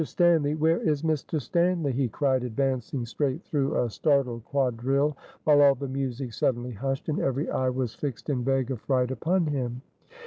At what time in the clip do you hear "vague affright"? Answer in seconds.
8.43-9.11